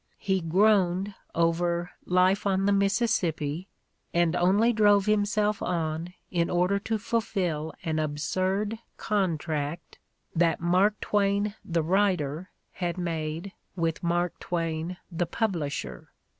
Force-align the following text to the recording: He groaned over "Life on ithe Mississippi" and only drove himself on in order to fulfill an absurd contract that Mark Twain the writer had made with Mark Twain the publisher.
He 0.17 0.41
groaned 0.41 1.13
over 1.35 1.91
"Life 2.07 2.47
on 2.47 2.67
ithe 2.67 2.73
Mississippi" 2.73 3.67
and 4.15 4.35
only 4.35 4.73
drove 4.73 5.05
himself 5.05 5.61
on 5.61 6.15
in 6.31 6.49
order 6.49 6.79
to 6.79 6.97
fulfill 6.97 7.75
an 7.83 7.99
absurd 7.99 8.79
contract 8.97 9.99
that 10.35 10.59
Mark 10.59 10.99
Twain 11.01 11.53
the 11.63 11.83
writer 11.83 12.49
had 12.71 12.97
made 12.97 13.53
with 13.75 14.01
Mark 14.01 14.39
Twain 14.39 14.97
the 15.11 15.27
publisher. 15.27 16.09